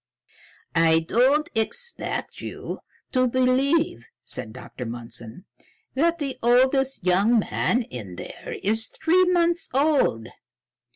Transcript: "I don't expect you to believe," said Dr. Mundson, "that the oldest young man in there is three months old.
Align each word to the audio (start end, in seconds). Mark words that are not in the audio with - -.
"I 0.73 1.01
don't 1.01 1.47
expect 1.53 2.41
you 2.41 2.79
to 3.11 3.27
believe," 3.27 4.07
said 4.25 4.51
Dr. 4.51 4.83
Mundson, 4.83 5.45
"that 5.93 6.17
the 6.17 6.39
oldest 6.41 7.05
young 7.05 7.37
man 7.37 7.83
in 7.83 8.15
there 8.15 8.55
is 8.63 8.87
three 8.87 9.25
months 9.25 9.69
old. 9.75 10.29